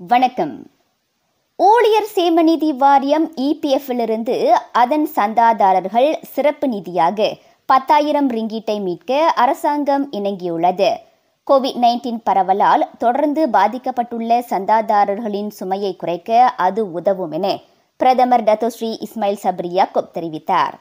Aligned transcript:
வணக்கம். 0.00 0.70
ஊழியர் 1.56 2.08
சேம 2.14 2.42
நிதி 2.42 2.72
வாரியம் 2.72 3.32
இபிஎஃப்பிலிருந்து 3.36 4.48
அதன் 4.72 5.08
சந்தாதாரர்கள் 5.16 6.08
சிறப்பு 6.22 6.66
நிதியாக 6.68 7.32
பத்தாயிரம் 7.66 8.30
ரிங்கீட்டை 8.30 8.80
மீட்க 8.80 9.32
அரசாங்கம் 9.34 10.12
இணங்கியுள்ளது. 10.12 10.90
கோவிட் 11.46 11.80
நைன்டீன் 11.84 12.20
பரவலால் 12.24 12.88
தொடர்ந்து 12.98 13.46
பாதிக்கப்பட்டுள்ள 13.46 14.42
சந்தாதாரர்களின் 14.50 15.50
சுமையை 15.50 15.96
குறைக்க 15.96 16.44
அது 16.56 16.92
உதவும் 16.92 17.30
என 17.30 17.58
பிரதமர் 17.96 18.44
டத்தோஸ்ரீ 18.44 19.06
இஸ்மாயில் 19.06 19.42
சப்ரி 19.42 19.72
யாக்கூப் 19.78 20.14
தெரிவித்தார். 20.14 20.74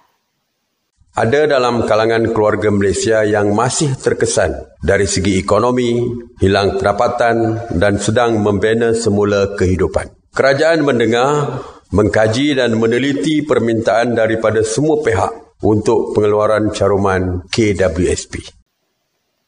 Ada 1.15 1.51
dalam 1.51 1.85
kalangan 1.85 2.33
keluarga 2.33 2.73
Malaysia 2.73 3.21
yang 3.27 3.53
masih 3.53 3.93
terkesan 3.93 4.57
dari 4.81 5.05
segi 5.05 5.37
ekonomi, 5.37 6.01
hilang 6.41 6.79
pendapatan 6.79 7.61
dan 7.77 7.99
sedang 7.99 8.41
membina 8.41 8.95
semula 8.95 9.53
kehidupan. 9.53 10.09
Kerajaan 10.33 10.81
mendengar, 10.81 11.61
mengkaji 11.93 12.57
dan 12.57 12.79
meneliti 12.79 13.45
permintaan 13.45 14.17
daripada 14.17 14.65
semua 14.65 15.03
pihak 15.05 15.61
untuk 15.61 16.15
pengeluaran 16.15 16.73
caruman 16.73 17.45
KWSP. 17.53 18.35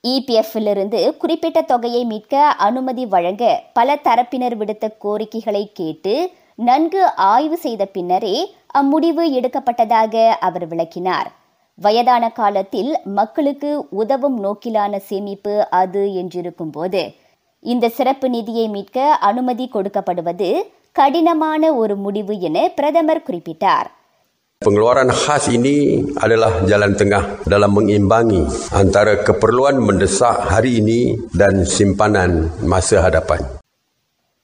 இபிஎஃப்பிலிருந்து 0.05 1.17
குறிப்பிட்ட 1.17 1.59
தொகையை 1.63 2.05
மீட்க 2.05 2.35
அனுமதி 2.59 3.05
வழங்க 3.07 3.45
பல 3.73 3.97
தரப்பினர் 4.05 4.57
விடுத்த 4.57 4.89
கோரிக்கைகளை 4.99 5.71
கேட்டு 5.73 6.15
நன்கு 6.57 7.03
ஆய்வு 7.17 7.57
செய்த 7.57 7.85
பின்னரே 7.87 8.37
அம்முடிவு 8.75 9.25
எடுக்கப்பட்டதாக 9.33 10.15
அவர் 10.41 10.67
விளக்கினார் 10.69 11.31
வயதான 11.80 12.26
காலத்தில் 12.32 12.92
மக்களுக்கு 13.14 13.72
உதவும் 13.96 14.38
நோக்கிலான 14.44 14.94
சேமிப்பு 15.08 15.54
அது 15.72 16.02
என்றிருக்கும் 16.22 16.72
போது 16.72 17.02
இந்த 17.66 17.86
சிறப்பு 17.90 18.28
நிதியை 18.30 18.66
மீட்க 18.70 18.98
அனுமதி 19.22 19.66
கொடுக்கப்படுவது 19.74 20.50
கடினமான 20.96 21.74
ஒரு 21.76 21.96
முடிவு 21.98 22.36
என 22.42 22.58
பிரதமர் 22.76 23.28
குறிப்பிட்டார் 23.28 23.88
Pengeluaran 24.62 25.10
khas 25.14 25.46
ini 25.50 25.74
adalah 26.18 26.66
jalan 26.66 26.94
tengah 26.96 27.20
dalam 27.46 27.72
mengimbangi 27.78 28.40
antara 28.74 29.14
keperluan 29.22 29.78
mendesak 29.80 30.40
hari 30.44 30.82
ini 30.82 31.00
dan 31.34 31.62
simpanan 31.68 32.32
masa 32.66 33.06
hadapan. 33.06 33.42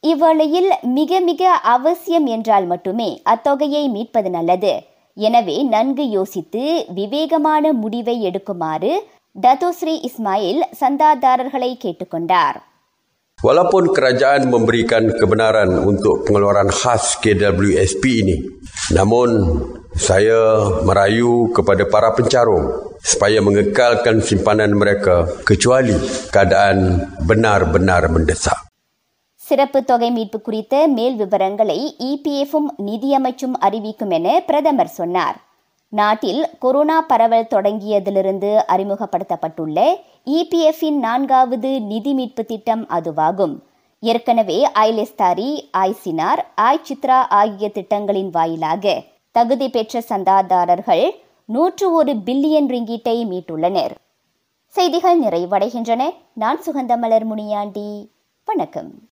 இவ்வேளையில் 0.04 0.70
மிக 0.94 1.20
மிக 1.22 1.42
அவசியம் 1.74 2.26
என்றால் 2.28 2.66
மட்டுமே 2.66 3.10
அத்தொகையை 3.26 3.84
மீட்பது 3.90 4.30
நல்லது 4.30 4.74
எனவே 5.17 5.57
நன்கு 5.65 6.05
யோசித்து 6.11 6.65
விவேகமான 6.95 7.73
முடிவை 7.73 8.17
எடுக்குமாறு 8.29 8.93
டத்தோஸ்ரீ 9.35 9.95
இஸ்மாயில் 10.09 10.63
சந்தாதாரர்களை 10.81 11.73
கேட்டுக்கொண்டார் 11.85 12.59
Walaupun 13.39 13.95
kerajaan 13.95 14.51
memberikan 14.51 15.15
kebenaran 15.15 15.71
untuk 15.87 16.27
pengeluaran 16.27 16.75
khas 16.75 17.23
KWSP 17.23 18.03
ini, 18.23 18.37
namun 18.91 19.63
saya 19.95 20.59
merayu 20.83 21.47
kepada 21.55 21.87
para 21.87 22.11
pencarum 22.19 22.67
supaya 22.99 23.39
mengekalkan 23.39 24.27
simpanan 24.27 24.75
mereka 24.75 25.31
kecuali 25.47 25.95
keadaan 26.35 27.07
benar-benar 27.23 28.11
mendesak. 28.11 28.62
சிறப்பு 29.54 29.84
தொகை 29.84 30.12
மீட்பு 30.12 30.42
குறித்த 30.42 30.88
மேல் 30.88 31.16
விவரங்களை 31.16 31.96
இபிஎஃப்பும் 32.00 32.70
நிதியமைச்சும் 32.86 33.54
அறிவிக்கும் 33.60 34.10
என 34.10 34.42
பிரதமர் 34.46 34.88
சொன்னார். 34.88 35.36
நாட்டில் 35.90 36.50
கொரோனா 36.60 37.02
பரவல் 37.02 37.48
தொடங்கியதிலிருந்து 37.50 38.64
அறிமுகப்படுத்தப்பட்டுள்ள 38.68 39.96
இபிஎஃப்பின் 40.26 40.98
நான்காவது 41.00 41.82
நிதி 41.82 42.14
மீட்பு 42.14 42.46
திட்டம் 42.46 42.88
அதுவாகும். 42.88 43.60
ஏற்கனவே 44.00 44.68
ஐலெஸ்தாரி 44.74 45.70
ஐசினார் 45.78 46.44
ஆய் 46.56 46.82
சித்ரா 46.90 47.20
ஆகிய 47.30 47.70
திட்டங்களின் 47.70 48.30
வாயிலாக 48.30 49.04
தகுதி 49.32 49.70
பெற்ற 49.70 50.04
சந்தாதாரர்கள் 50.10 51.12
நூற்று 51.46 51.94
ஒரு 51.94 52.14
பில்லியன் 52.14 52.68
ரிங்கீட்டை 52.68 53.26
மீட்டுள்ளனர். 53.26 53.96
செய்திகள் 54.68 55.22
நிறைவடைகின்றன. 55.22 56.04
நான் 56.34 56.62
சுகந்தமலர் 56.62 57.24
முனியாண்டி. 57.24 58.10
வணக்கம். 58.46 58.94